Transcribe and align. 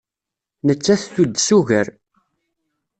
Nettat 0.65 1.03
tudes 1.13 1.47
ugar. 1.59 1.87